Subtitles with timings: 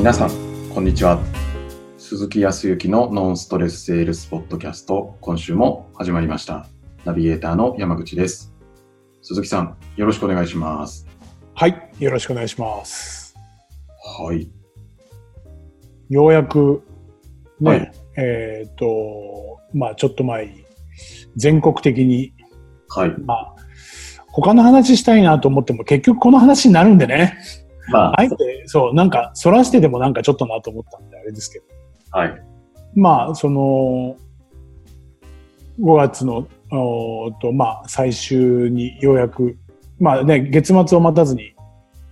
[0.00, 0.30] 皆さん、
[0.74, 1.20] こんにちは。
[1.98, 6.66] 鈴木康之のノンストレスセールスポッドキャスト、今週も始まりました。
[7.04, 8.54] ナビゲーターの山口です。
[9.20, 11.06] 鈴木さん、よろしくお願いします。
[11.52, 13.34] はい、よろしくお願いします。
[14.18, 14.50] はい。
[16.08, 16.82] ようやく、
[17.60, 18.86] ね、はいえっ、と、
[19.74, 20.64] まあちょっと前に、
[21.36, 22.32] 全国的に、
[22.88, 23.14] はい。
[23.26, 23.54] まあ、
[24.28, 27.36] 他の話したいなと思っても、結局この話になるんでね、
[27.88, 31.64] まあ、あえて、そう、なんか、反らしてでもなんかちょっとなと思ったんで、あれですけど。
[32.10, 32.42] はい。
[32.94, 34.16] まあ、その、
[35.80, 39.56] 5月の、おーと、まあ、最終にようやく、
[39.98, 41.54] まあね、月末を待たずに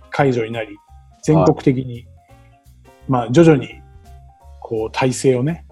[0.09, 0.75] 解除になり、
[1.23, 2.05] 全国的に、
[3.07, 3.69] まあ、徐々に、
[4.59, 5.65] こう、体制をね、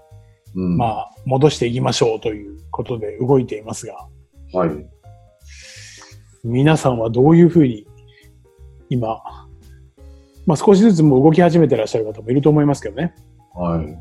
[0.56, 4.08] うん、まあ、戻していきましょうということで動いていますが、
[4.54, 4.70] はい。
[6.44, 7.86] 皆さんはどういうふうに、
[8.90, 9.22] 今、
[10.48, 13.14] まあ、少しずつもう動き始めてらっしゃる方もいると思いますけどね。
[13.54, 13.98] はい。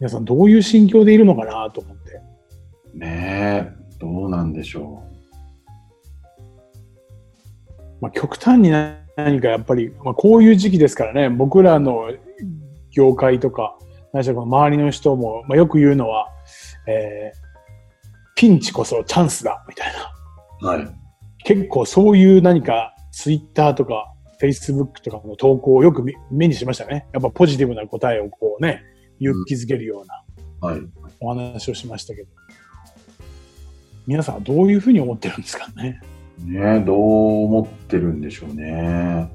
[0.00, 2.20] 皆さんどういう心境でいるのかなと思って。
[2.94, 5.02] ねえ、どうなんでしょ
[8.00, 12.10] まあ、極端に何かやっぱり、まあ、こういう時期ですからね、僕らの
[12.90, 13.78] 業界とか、
[14.12, 16.28] 何しろ周りの人も、まあ、よく言うのは、
[16.88, 17.46] えー
[18.36, 20.74] ピンチこそチャンスだみたいな。
[20.74, 20.78] う。
[20.78, 20.88] はい。
[21.42, 27.06] 結構そういう何かツイッターとかフェイスブックとかの投稿をよく目目にしましたね。
[27.14, 28.82] やっぱポジティブな答えをこうね、
[29.18, 30.06] 勇気づけるよう
[30.66, 30.80] なはい。
[31.18, 32.28] お話をしましたけど。
[34.06, 35.98] 皆さんはどういうふうに思ってるんですかね？
[36.44, 39.30] ねえ、どう思ってるんでしょうね。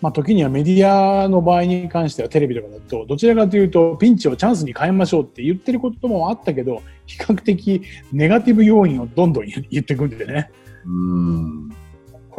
[0.00, 10.52] まあ時にはメディアの場合に関してはテレビとかだと、どちらかというとピンチをチャンスに変えましょうって言ってることもあったけど、比較的ネガティブ要因をどんどん言言ってくんでね。
[10.86, 11.68] うん。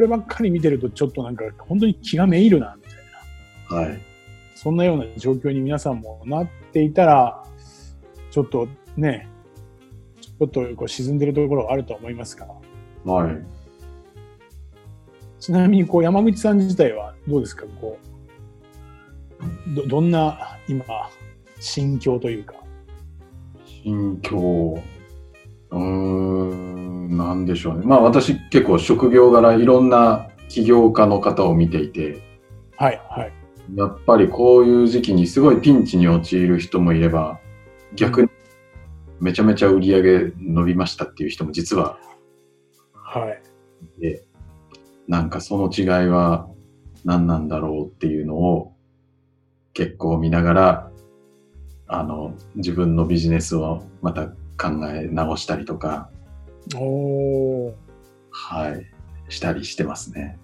[0.02, 2.94] こればっかり見てるとちょっとなんか本当に気がめいるな、みたい
[3.70, 3.86] な。
[3.86, 4.02] はい。
[4.56, 7.44] そんなような状況に皆さんもなっていたら、
[8.32, 8.68] ちょっと
[8.98, 9.30] ね、
[10.20, 12.48] ちょっとこう沈んでるところがあると思いますが、
[13.06, 13.44] はい。
[15.40, 17.68] ちなみにこう山口さん自体はどうですか？
[17.80, 18.00] こ
[19.70, 20.84] うど、どんな今、
[21.60, 22.56] 心境というか。
[23.84, 24.82] 心境。
[25.70, 27.86] うーん、なんでしょうね。
[27.86, 32.22] まあ私結構職業柄いろんな起業家の方を見ていて、
[32.78, 33.34] はい、はい。
[33.76, 37.40] やっぱりこういう時期にすごいピンチに陥る人もいれば、
[37.96, 38.30] 逆に
[39.20, 41.98] めちゃめちゃ売り上げ伸びましたっていう人も実は
[42.94, 43.42] はい。
[44.00, 44.26] いて、
[45.08, 46.48] なんかその違いは
[47.04, 48.74] 何なんだろうっていうのを
[49.74, 50.92] 結構見ながら、
[51.88, 56.10] あの、自分のビジネスをまた考え直したりとか、
[56.76, 57.74] おー、
[58.32, 58.86] はい、
[59.30, 60.38] したりしてますね。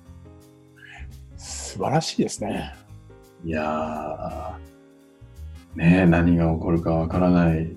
[1.37, 2.73] 素晴らしいですね。
[3.45, 7.71] いやー、ねえ、何が起こるかわからない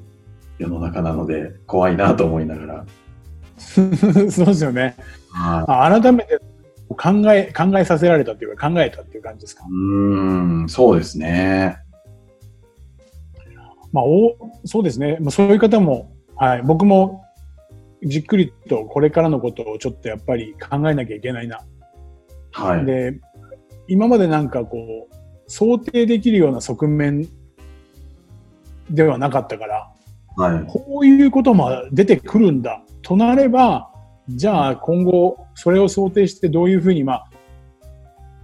[0.59, 2.87] 世の中なので、怖いなと思いながら。
[3.59, 4.97] そうですよね。
[5.33, 6.39] はあ改めて
[6.89, 9.65] 考え、考えさせられたというか考えたっていう感じですか？
[9.65, 9.69] い。
[9.69, 11.79] うーん、そうですね。
[13.93, 15.19] まあ、おそうですね。
[15.21, 17.25] まあ、そういう方も、はい、僕も
[18.03, 21.61] じっくりとこれからのことをちょっとやっぱり考えなきゃいけないな。
[22.53, 22.85] はい。
[22.85, 23.21] で、
[23.89, 25.15] 今までなんかこう、
[25.47, 27.29] 想定できるような側面
[28.89, 29.93] ではなかったから、
[30.37, 30.65] はい。
[30.67, 33.91] こういうことも出てくるんだとなれば、
[34.29, 37.31] じゃあ今後それを想定してどういうふうにまあ、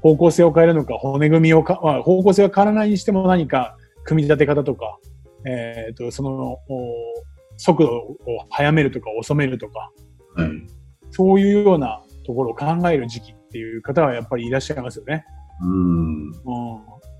[0.02, 4.98] 方向性を変えるのか、骨組みをか、まあ、方向性は変わらないにしても何か組み立て方とか、
[5.44, 6.60] えっ、と、その、お
[7.56, 8.18] 速度を
[8.50, 9.90] 速めるとか遅めるとか、
[10.34, 10.50] はい。
[11.10, 15.24] そういうようなところを考える時期っていう方はやっぱりいらっしゃいますよね。
[15.62, 16.26] うーん。
[16.26, 16.32] うん。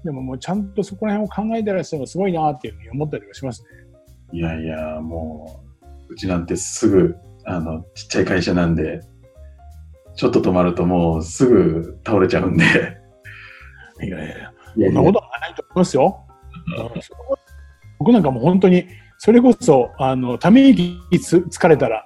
[0.05, 3.69] でももうちゃんとそこら辺を考えてらっしゃるのがすごいなっていうふうに思ったりはしますね。
[4.33, 5.65] いやいや、も
[6.09, 9.01] う、うちなんてすぐ、あの、ちっちゃい会社なんで、
[10.17, 12.65] ちょっと止まるともうすぐ倒れちゃうんで。
[14.03, 16.27] いやいやそんなことはないと思いますよ。
[16.67, 17.01] うん
[17.99, 18.87] 僕なんかもう本当に、
[19.19, 22.05] それこそ、あの、ため息つ疲れたら、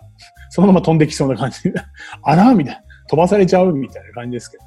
[0.50, 1.74] そのまま飛んできそうな感じで、
[2.22, 4.64] あらみたいな、飛ばされちゃうみたいな感じですけど。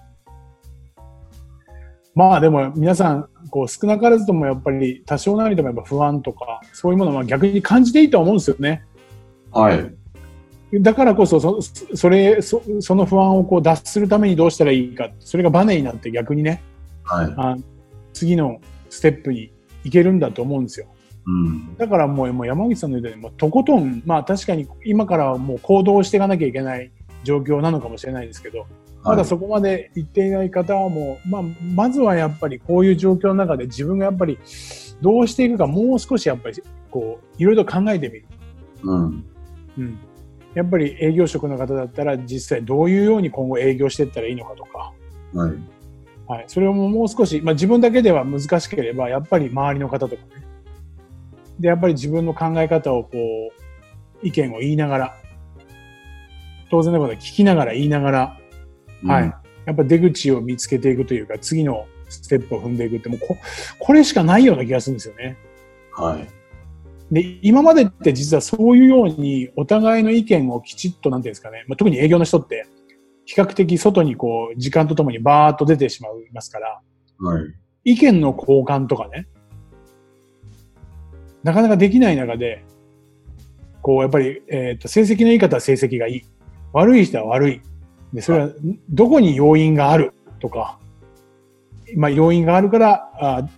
[2.16, 8.84] まあでも皆さん、こう少なからずともやっぱり多少なりともやっぱ不安とか、そういうものは逆に感じていいとは思うんですよね。
[9.52, 9.94] はい。
[10.82, 16.62] だからこそそ、それ、そその不安をこう脱するためにどうしたらいいか、それがバネになって逆にね、
[17.04, 17.34] はい。
[17.36, 17.58] あ
[18.14, 18.60] 次の
[18.90, 19.52] ステップに
[19.84, 20.88] 行けるんだと思うんですよ。
[21.26, 21.78] うん。
[21.78, 26.92] だからもうもう山口さんの言うように、もうとことん、まあ確かに今からはもう行動していかなきゃいけない
[27.24, 28.66] 状況なのかもしれないですけど、
[29.04, 31.42] まだそこまで行っていない方はもう、まあ、
[31.76, 34.40] まずはやっぱりこういう状況の中で自分がやっぱり
[35.02, 38.26] どうしていくかもう少しやっぱりこう、いろいろ考えてみる。
[38.84, 39.26] うん。
[39.78, 40.00] うん。
[40.54, 44.94] やっぱり営業職の方だったら実際どういうように今後営業していったらいいのかとか、
[45.34, 45.54] はい。
[46.28, 46.46] はい。
[46.48, 50.53] それをもう少し、まあ自分だけでは難しければ、やっぱり周りの方とかね。
[51.60, 55.18] で、やっぱり自分の考え方をこう、意見を言いながら、
[56.70, 58.38] 当然のことは聞きながら言いながら、
[59.06, 59.34] はい。
[59.66, 63.38] やっぱ出口を見つけていくというか、次のステップを踏んでいくって、もうこ、
[63.80, 65.38] これしかないような気がするんですよね。
[65.92, 66.28] はい。
[67.14, 72.66] で、今までって実はそういうようにお互いの意見をきちっと、なんていうんですかね、まあ、特に営業の人って、
[73.26, 76.82] 比較的外にこう、時間とともにバーッと出てしまいますから、
[77.20, 77.44] はい。
[77.86, 79.28] 意見の交換とかね、
[81.44, 82.64] なかなかできない中で、
[83.82, 86.22] こう、やっぱり、えっ、と、成績のいい方は成績がいい。
[86.72, 87.62] 悪い人は悪い。
[88.14, 88.50] で、それは、
[88.90, 90.80] どこに要因があるとか、
[91.96, 93.50] まあ、要因があるから、あ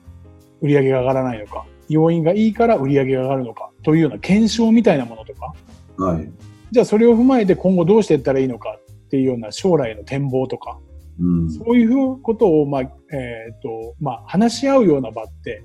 [0.61, 5.53] 売り上げが上がらないのか、要因がいいから売り上げが上がるのか、というような検証みたいなものとか、
[5.97, 6.29] はい。
[6.71, 10.79] じゃあそれを踏まえて今後どうしていったらいいのかっていうような将来の展望とか、
[11.19, 11.49] うん。
[11.49, 15.63] そういうことを、まあ、えっ、と、まあ、話し合うような場って、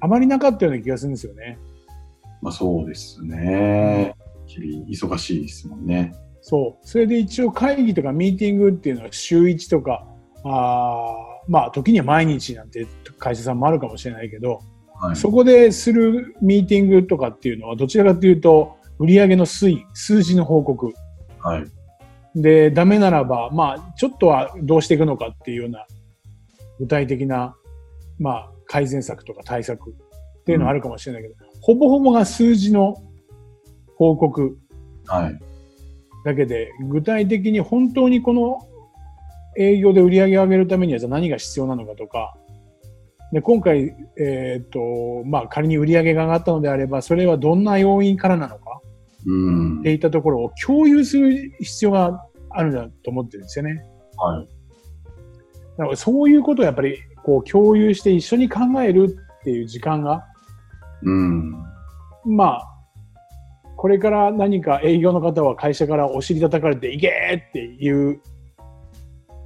[0.00, 1.58] あまりなかったような気がするんですよね。
[2.40, 4.14] まあそうですね。
[4.46, 6.14] 日々忙しいですもんね。
[6.40, 6.86] そう。
[6.86, 10.06] それで一応会議とかミーティングっていうのは週1とか、
[10.44, 12.86] あーまあ、時には毎日なんて
[13.18, 14.60] 会社さんもあるかもしれないけど、
[14.94, 15.16] はい。
[15.16, 20.92] そこでするミーティングとかっていうのは、どちらかというと、売上の推移、数字の報告。
[21.40, 21.64] はい。
[22.34, 25.86] で、ダメならば、まあ、ちょっとはどうしていくのかっていうような、
[26.78, 27.56] 具体的な、
[28.18, 29.94] まあ、改善策とか対策っ
[30.44, 32.94] ていうのはあるかもしれないけど、ほぼほぼが数字の
[33.96, 34.56] 報告
[35.06, 35.38] はい。
[36.24, 38.58] だけで、具体的に本当にこの
[39.56, 42.36] 営業で売り上げを上げるためにはじゃあ何が必要なのかとか、
[43.32, 44.80] で今回、えっ、と、
[45.26, 48.80] まあ仮に売り上げが上がったのであれば、それはどんな要因からなのか
[49.26, 49.92] うんって。
[49.92, 53.84] いったところを共有する必要があるんだと思ってるんですよね。
[54.16, 54.48] はい。
[55.76, 56.98] だからそういうことをやっぱり
[57.28, 60.24] こう共有して一緒に考えるっていう時間が、
[61.02, 61.52] うん。
[62.24, 62.74] まあ、
[63.76, 68.22] これから何か営業の方は会社からお尻叩かれていけーっていう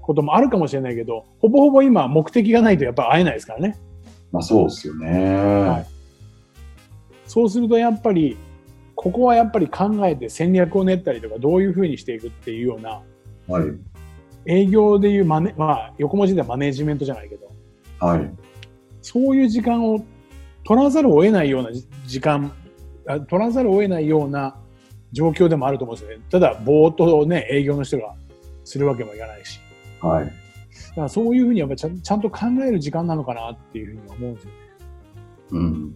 [0.01, 3.77] こともあるかもしれないけど、ほぼほぼ今目的がないとやっぱ会えないですからね。
[4.31, 5.85] まあそうですよね。
[7.27, 8.37] そうするとやっぱり、
[8.95, 13.03] ここはやっぱり考えて戦略を練ったりとか、どういうふうにしていくっていうような、
[13.49, 13.65] はい。
[14.47, 17.52] 営業でいうマネ、まあ横文字ではマネジメントじゃないけど、
[18.03, 18.35] はい。
[19.01, 20.05] そういう時間を
[20.65, 21.71] 取らざるを得ないような
[22.07, 22.53] 時間、
[23.07, 24.57] あ取らざるを得ないような
[25.13, 26.25] 状況でもあると思うんですよね。
[26.31, 28.15] ただ、ぼーっとね、営業の人が
[28.65, 29.61] するわけもいかないし。
[30.01, 30.25] はい。
[30.27, 34.57] だからそういうふうにやっぱちゃんちゃんと考える時間なのかなっていうふうに思うんですよね。
[35.51, 35.95] うん。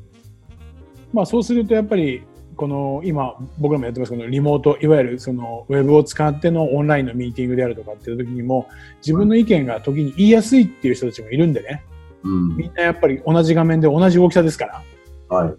[1.13, 2.23] まあそうするとやっぱり、
[2.57, 8.69] この今僕らもやってますけど、リモート、いわゆるそのウェブを使ってのオンラインのミーティングであるとかっていう時にも、
[8.99, 11.85] 自分の意見が時に言いやすいっていう人たちもいるんでね。
[12.27, 15.37] うんみんなやっぱり同じ画面で同じ大きさですから。
[15.37, 15.55] はい。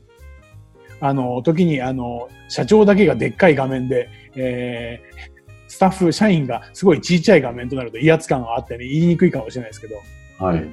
[1.00, 5.38] あの、時に、あの、社長だけがでっかい画面で、えー
[5.68, 9.98] スタッフ、社員がすごいちっちゃい画面となると威圧感があってね、言いにくいかもしれないですけど、
[10.40, 10.66] はい。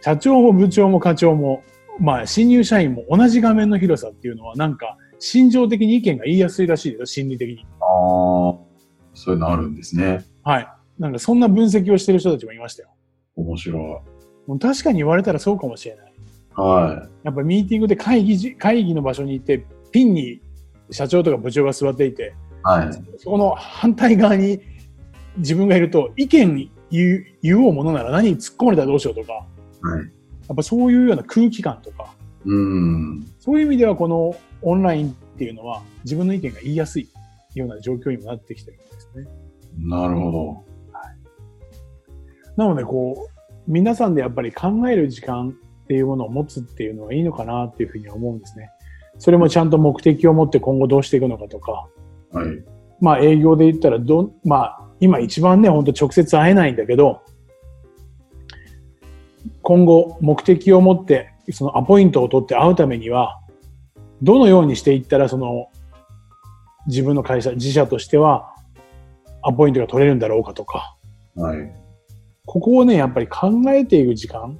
[0.00, 1.64] 社長も部長も課長も、
[1.98, 7.66] まあ、新入社員も同じ画面の広さっていうのは、なんか、心情的に意見が言いやすいらしいですよ、心理的に。
[7.80, 7.86] ああ、
[9.14, 10.24] そういうのあるんですね。
[10.42, 10.68] はい。
[10.98, 12.90] なんか、そんな分析をしてる人たちもいましたよ。
[13.36, 14.11] 面白い。
[14.46, 16.12] もう確かに言われたらそうかもしれない。
[16.54, 20.40] はやっぱミーティングで会議じ、会議の場所に行って、ピンに
[20.90, 22.34] 社長とか部長が座っていて、
[22.64, 22.66] い。
[22.66, 22.92] はい。
[23.18, 24.60] そこの反対側に
[25.38, 30.00] 自分がいると、意見言う言おうものなら何に突っ込まれたらどうしようとか、はい。
[30.48, 33.26] やっぱそういうような空気感とか、うん。
[33.38, 37.08] そういう意味ではこのオンラインっていうのは自分の意見が言いやすい
[37.54, 39.26] ような状況にもなってきてるんですね。
[39.78, 40.72] なるほど。
[42.56, 43.31] なのでこう、
[43.66, 45.54] 皆さんでやっぱり考える時間
[45.84, 48.70] っていうものを持つっていうのはいいのかなっていうふうには思うんですね。
[49.18, 51.86] それもちゃんと目的を持って今後どうしていくのかとか、
[52.32, 52.64] はい。
[53.00, 57.22] まあ営業で言ったらどん、まあ今一番ね、本当直接会えないんだけど、
[59.62, 63.40] 今後目的を持ってそのアポイントを取って会うためには、
[64.22, 65.68] どのようにしていったらその
[66.86, 68.54] 自分の会社、自社としては
[69.42, 70.96] アポイントが取れるんだろうかとか、
[71.34, 71.81] はい。
[72.46, 74.58] ここをね、やっぱり考えていく時間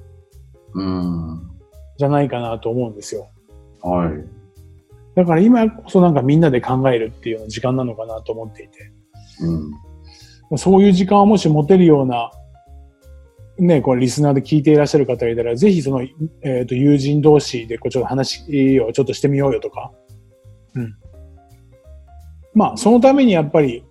[0.73, 1.51] うん。
[1.97, 3.29] じゃないかなと思うんですよ。
[3.81, 4.09] はい。
[5.15, 8.91] だから今こそなんかみんなで考えるっていう時間なのかなと思っていて。
[9.41, 10.57] うん。
[10.57, 12.31] そういう時間をもし持てるような、
[13.59, 16.01] ね、これリスナーで聞いていらっしゃる方がいたら、ぜひその、
[16.41, 19.91] えっ、と、友人同士でこうちょっと話をちょっとしてみようよとか。
[20.75, 20.95] うん。
[22.53, 23.83] まあ、そのためにやっぱり、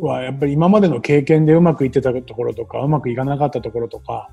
[0.00, 4.30] は、やっぱり今までの経験でうまくいってたところとか、うまくいかなかったところとか、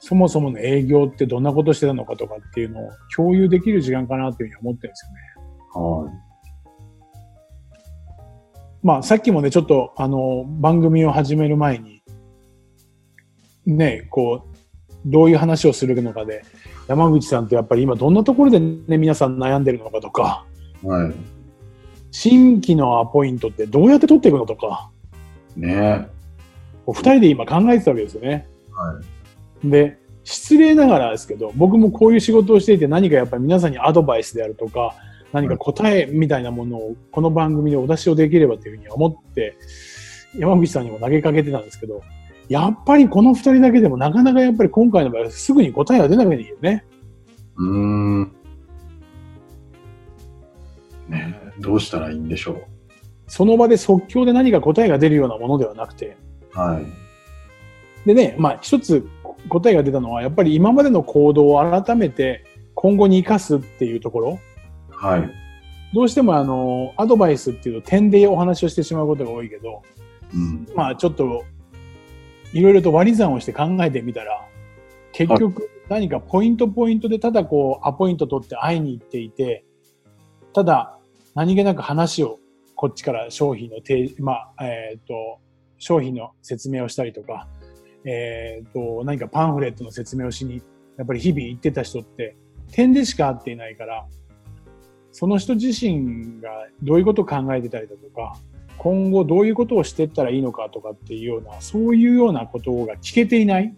[0.00, 6.06] そもそもの営業ってどんなことしてたのかとかっていうのを共有できる時間かなというふうに思ってるんですよね。
[6.06, 6.12] はい。
[8.82, 12.02] まあ、さっきもね、ちょっと、あの、番組を始める前に、
[13.64, 14.54] ね、こう、
[15.06, 16.44] どういう話をするのかで、
[16.86, 20.44] 山口さんってやっぱり今どんなところでね、皆さん悩んでるのかとか、
[20.82, 21.33] はい。
[22.14, 24.88] 新規のアポイントってどうやって取っていくのとか、
[25.56, 26.06] ね
[26.86, 28.46] こう二人で今考えてたわけですよね。
[28.70, 29.00] は
[29.64, 29.68] い。
[29.68, 34.94] で、失礼ながらですけど、僕もこういう仕事をしていて何かやっぱり皆さんにアドバイスであるとか、
[35.32, 39.56] 何か答えみたいなものをこの番組でお出しをできればというふうに思って、
[40.38, 42.00] 山口さんにも投げかけてたんですけど、
[42.48, 46.84] やっぱりこの二人だけでもなかなかやっぱり今回の場合はすぐに答えが出なくていいよね。
[47.56, 47.70] うー
[48.20, 48.32] ん。
[51.08, 52.62] ねどうしたらいいんでしょ
[53.26, 56.16] その場で即興で何か答えが出るようなものではなくて、
[56.54, 56.58] う。
[56.58, 58.06] はい。
[58.06, 59.06] でね、まあ一つ
[59.48, 62.44] 答えが出たのは、やっぱり今までの行動を改めて
[62.74, 64.38] 今後に生かすっていうところ、
[64.90, 65.30] はい。
[65.94, 69.82] どうしてもあの、アドバイスっていうと点でお話をしてしまうことが多いけど、
[70.34, 70.66] うん。
[70.74, 71.44] まあちょっと、
[72.52, 74.46] いろいろと割り算をして考えてみたら、
[75.12, 79.64] 結局何かポイントポイントでただこうアポイント取って会いに行っていて、
[80.52, 80.98] ただ
[81.34, 82.38] 何気なく話を
[82.76, 85.40] こっちから商品の提示、まあ、えっ、と、
[85.78, 87.48] 商品の説明をしたりとか、
[88.04, 90.62] えっ、と、何かパンフレットの説明をしに、
[90.96, 92.36] やっぱり日々行ってた人って
[92.70, 94.06] 点でしか会っていないから、
[95.12, 96.50] その人自身が
[96.82, 98.36] どういうことを考えてたりだとか、
[98.78, 103.74] 今後どういうことをしていったらいいのかとかっていうような、そういうようなことが聞けていない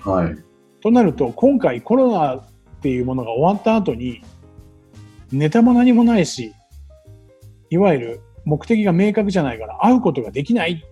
[0.00, 0.36] はい。
[0.80, 2.44] となると、今回コロナっ
[2.80, 4.22] ていうものが終わった後に、
[5.30, 6.54] ネタも何もないし、
[7.70, 10.84] いわゆる目的が明確じゃないから会うことができない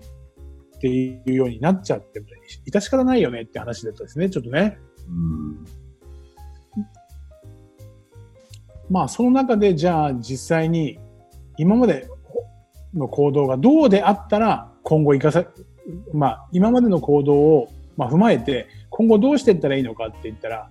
[0.76, 2.22] っていうようになっちゃって、
[2.70, 4.78] 致し方ないよねって話だったですね、ちょっとね。
[5.08, 5.64] うん。
[8.88, 10.98] まあ、その中で、じゃあ実際に
[11.56, 12.08] 今まで
[12.94, 15.44] の行動がどうであったら今後生かさ、
[16.12, 20.70] まあ、今までの行動を、まあ、踏まえて今後どうしていったらいいのかって言ったら、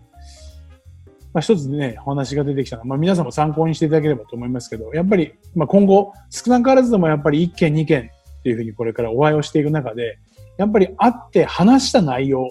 [1.33, 10.19] まあ、一つね、お話が出てきたのは、まあ、皆さんも参考にしていただければと思いますけど、やっぱり、まあ、今後少なからずでもやっぱり1件2件っていうふうにこれからお会いをしていく中で、
[10.57, 12.49] やっぱり会って話した内容、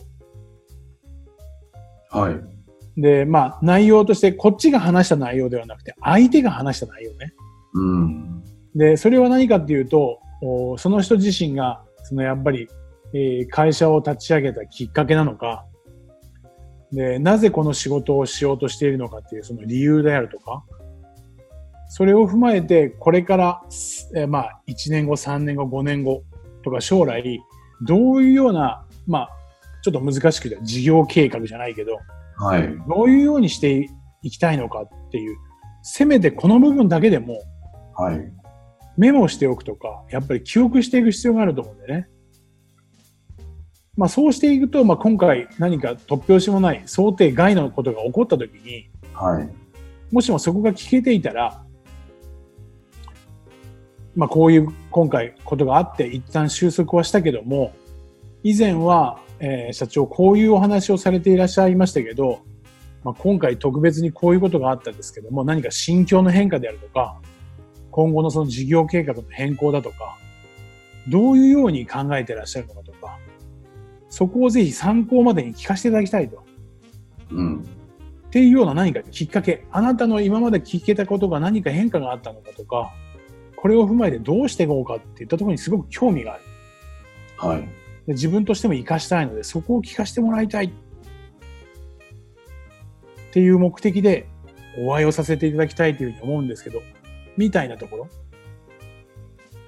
[2.11, 3.01] はい。
[3.01, 7.35] で、まあ、内容としてこっちが話した内容ではなくて、相手が話した内容ね。
[7.75, 8.45] うん。
[8.75, 12.69] で、それは何かっていうと、おその人自身が、そのやっぱり、
[13.13, 15.65] えー会社を立ち上げたきっかけなのか、
[16.93, 20.65] で、なぜこの仕事をしようとしているのかっていうその理由であるとか、
[21.89, 23.63] それを踏まえて、これから、
[24.15, 26.23] えーまあ、1年後、3年後、5年後
[26.65, 27.41] とか将来、
[27.83, 29.31] どういうような、まあ、
[29.83, 31.99] ちょっと難しくて、事業計画じゃないけど、
[32.39, 32.69] はい。
[32.89, 33.89] どういうようにして
[34.23, 35.37] いきたいのかっていう、
[35.83, 37.41] せめてこの部分だけでも
[37.97, 38.33] はい。
[38.97, 42.09] メモしておくとか、やっぱり記憶していく必要があると思うんでね。
[43.97, 49.49] まあそうしていくと、まあ今回何か突拍子もない想定外のことが起こった時に、はい。
[50.13, 51.63] もしもそこが聞けていたら、
[54.15, 57.73] まあこういう今回ことがあって一旦収束はしたけども、
[58.43, 62.41] 以前は、えー社長こういうお話をされていらっしゃいましたけど、
[63.07, 67.21] まあ、今回特別にこういうことがあったんですけども、何か心境の変化であるとか、
[67.93, 70.19] 今後のその事業計画の変更だとか、
[71.09, 73.19] どういうように考えてらっしゃるのかとか、
[74.17, 76.43] そこをぜひ参考までに聞かせていただきたいと。
[77.33, 77.59] うん。
[77.59, 82.95] っていうような何かきっかけ、あなたの今まで聞けたことが何か変化があったのかとか、
[83.57, 86.43] これを踏まえてどうしていこうかっていったところにすごく興味がある。
[87.37, 87.61] はい。
[88.07, 90.65] で自分としても活かしたいので、そこを聞かせてもらいたい。
[90.65, 90.71] っ
[93.33, 94.27] ていう目的で
[94.79, 96.81] お会いをさせていただきたいというふうに思うんですけど、
[97.37, 98.09] みたいなところ。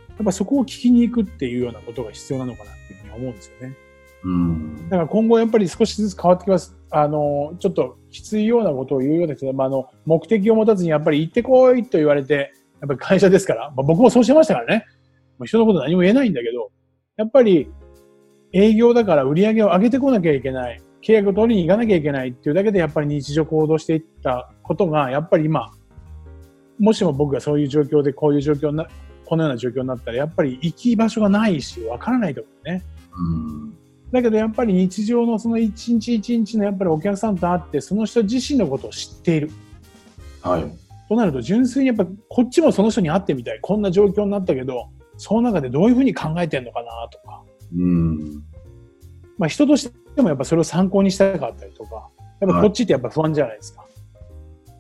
[0.09, 3.77] やっぱそこを聞きに行くっていうようなことが必要なのかなっていうふうに思うんですよね。
[4.25, 4.89] うん。
[4.89, 6.77] だから今後やっぱり少しずつ変わってきます。
[6.91, 14.87] あの、ちょっときついようなことを言うようですけど、まあ、あの、目的を持たずにやっぱり行ってこいと言われて、やっぱり会社ですから、まあ、僕もそうしてましたからね。
[15.39, 16.71] まあ、人のこと何も言えないんだけど、
[17.17, 17.69] やっぱり
[18.53, 20.83] 営業だから売り上げを上げてこなきゃいけない。
[21.03, 25.71] 契約を取りに行かなきゃいけないっていうだけでやっぱり日常行動していったことが、やっぱり今、
[26.79, 28.87] もしも僕がそういう状況でこういう状況な、
[29.25, 32.83] このような状況になったら、やっぱり行き場所がないし、わからないと思うね。
[33.17, 33.78] うん。
[34.11, 39.51] だけどやっぱり日常のその一日一日のやっぱりお客さんと会って、その人自身のことを知っている。
[40.43, 40.65] はい。
[41.09, 43.59] となると純粋にやっぱこっちもその人に会ってみたい。
[43.61, 47.43] こんな状況になったけど、その中でどういうふうに考えてんのかなとか。
[47.77, 48.43] うん。
[49.37, 52.09] まあ人としてもやっぱそれを参考にしたかったりとか。
[52.41, 53.85] やっぱこっちってやっぱ不安じゃないですか。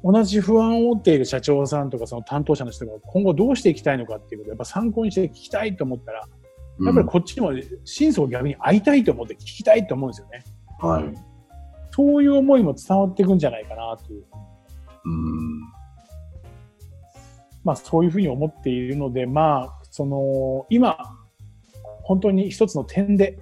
[0.05, 6.29] 同じ不安を持っている社長さんとかその担当者の人が今後どうしていきたいのかっていうことをやっぱ参考にして聞きたいと思ったら、
[6.81, 7.53] やっぱりこっちも
[7.85, 10.45] 真相を逆に会いたいと思って聞きたいと思うんですよね。
[10.79, 11.15] はい。
[11.91, 14.25] そういう思いも伝わっていくんじゃないかなという。
[15.05, 15.61] うん。
[17.65, 20.97] まあそういうふうに思っているので、まあ、その、今、
[22.03, 23.39] 本当に一つの点で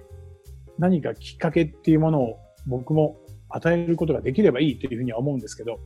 [0.79, 3.17] 何かきっかけっていうものを僕も
[3.49, 5.79] 与えることができればいいというふうには思うんですけど、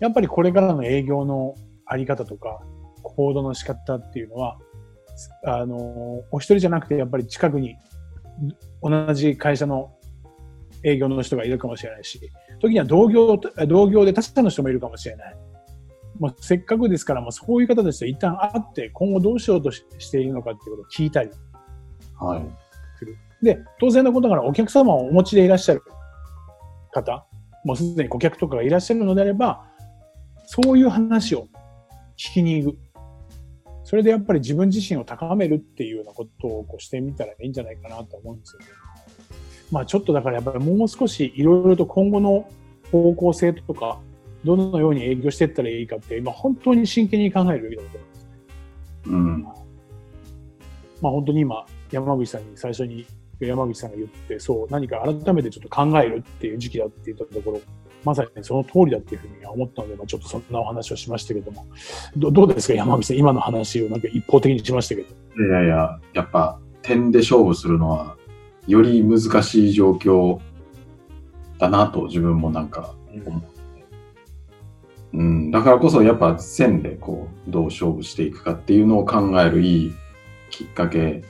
[0.00, 1.54] やっぱりこれからの営業の
[1.84, 2.60] あり方とか、
[3.02, 4.58] 行動の仕方っていうのは、
[5.44, 7.76] あの、お一人じゃなくてやっぱり近くに
[8.82, 9.92] 同じ会社の
[10.82, 12.20] 営業の人がいるかもしれないし、
[12.60, 15.36] 時には同業、同業で他社の人もいるかもしれない。
[16.18, 21.30] もうせっかくですから、もうそういう方たちと一旦会って、今後どうしようとししているのかっていうことを聞いたり
[22.20, 22.42] はい。
[23.42, 25.82] で、当然のことながらお客様をお持ちでいらっしゃる
[26.92, 27.26] 方、
[27.64, 29.64] もうすでに顧客とかがいらっしゃるのであれば、
[30.46, 31.48] そういう話を
[32.18, 32.78] 聞きに行く。
[33.90, 38.66] それでやっぱり自分自身を高めるっていうようなことをこうしてみたらいいんじゃないかなと思うんですよね。
[39.72, 42.48] まあちょっとだからやっぱりもう少しいろいろと今後の
[42.92, 43.98] 方向性とか、
[44.44, 48.14] どのように営業していったらいいかって、今本当に真剣に考えるべきだと思いま
[49.02, 49.10] す。
[49.10, 49.42] うん。
[49.42, 53.04] まあ本当に今、山口さんに最初に
[53.40, 57.60] 山口さんが言って、そう、何か改めてちょっと考えるっていう時期だって言ったところ、
[58.04, 61.66] まさにその通りだっていうふうに思ったので、まあ、ちょっとそんなお話をしましたけども、
[62.16, 65.08] どどうですか、山口さん、今の話をなんか一方的にしましたけど。
[65.44, 68.16] いやいや、やっぱ点で勝負するのは、
[68.66, 70.38] より難しい状況
[71.58, 72.94] だなと自分もなんか
[73.26, 73.60] 思って。
[75.12, 79.92] うん、だからこそやっぱ線でこう、どう勝負していくかっていうのを考えるいい
[80.50, 81.22] きっかけ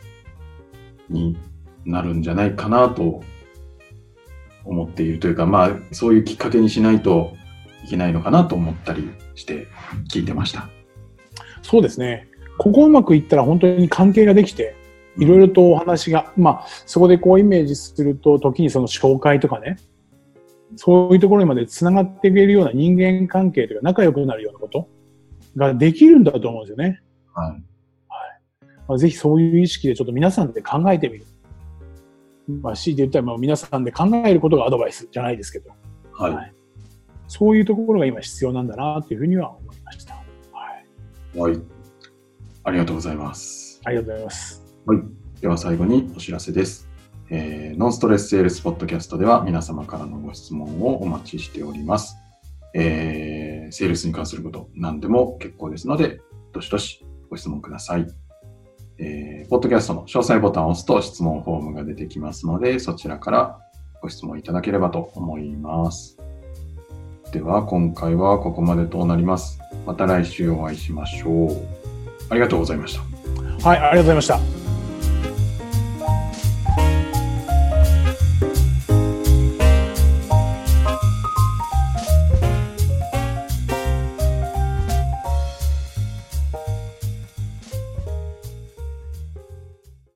[1.09, 1.39] に
[1.85, 3.23] なるんじゃないかなと
[4.65, 7.33] 思っているというか、まあそういうきっかけにしないと
[7.85, 9.67] いけないのかなと思ったりして
[10.09, 10.69] 聞いてました。
[11.63, 12.29] そうですね。
[12.59, 14.75] ここうまくいったら本当に関係ができて、
[15.17, 19.79] いろいろとお話が、まあ、そこでこうイメージすると、時にその紹介とかね、
[20.77, 24.89] そういうところにまで繋がっていけるような人間関係というか仲良くなるようなこと
[25.57, 27.03] ができるんだと思うんですよね。
[27.35, 27.63] はい。
[28.87, 31.27] まあ、ぜひそういう意識でちょっと皆さんで考えてみる。
[32.63, 35.71] まあ、強いて言ったら、まあ皆さんで考えることがアドバイスじゃないですけど、
[36.13, 36.35] はい。
[36.35, 36.55] はい
[37.31, 40.15] そういうところが今必要なんだなというふうには思いました。
[40.15, 40.23] は
[41.33, 41.39] い。
[41.39, 41.63] はい。
[42.65, 43.81] ありがとうございます。
[43.85, 44.65] ありがとうございます。
[45.41, 46.89] では最後にお知らせです。
[47.31, 52.17] えーノンストレスセールスポッドキャストでは皆様からのご質問をお待ちしております。
[52.75, 56.21] えーセールスに関すること何でも結構ですので、
[56.53, 58.09] どしどしご質問ください。
[59.01, 63.59] えーポッドキャストの詳細ボタンを押すと質問フォームが出てきますので、そちらから
[64.01, 66.17] ご質問いただければと思います。
[67.33, 69.59] では、今回はここまでとなります。
[69.87, 71.57] また来週お会いしましょう。
[72.29, 73.69] ありがとうございました。
[73.69, 74.60] はい、ありがとうございました。